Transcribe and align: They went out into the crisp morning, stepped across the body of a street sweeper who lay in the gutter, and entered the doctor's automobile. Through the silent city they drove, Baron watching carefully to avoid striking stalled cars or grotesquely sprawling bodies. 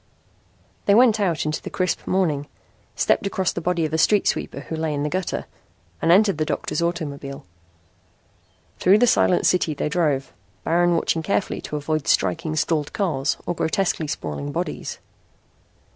They 0.87 0.95
went 0.95 1.19
out 1.19 1.45
into 1.45 1.61
the 1.61 1.69
crisp 1.69 2.07
morning, 2.07 2.47
stepped 2.95 3.27
across 3.27 3.53
the 3.53 3.61
body 3.61 3.85
of 3.85 3.93
a 3.93 3.99
street 3.99 4.27
sweeper 4.27 4.61
who 4.61 4.75
lay 4.75 4.95
in 4.95 5.03
the 5.03 5.09
gutter, 5.09 5.45
and 6.01 6.11
entered 6.11 6.39
the 6.39 6.43
doctor's 6.43 6.81
automobile. 6.81 7.45
Through 8.79 8.97
the 8.97 9.05
silent 9.05 9.45
city 9.45 9.75
they 9.75 9.89
drove, 9.89 10.33
Baron 10.63 10.95
watching 10.95 11.21
carefully 11.21 11.61
to 11.61 11.75
avoid 11.75 12.07
striking 12.07 12.55
stalled 12.55 12.93
cars 12.93 13.37
or 13.45 13.53
grotesquely 13.53 14.07
sprawling 14.07 14.51
bodies. 14.51 14.97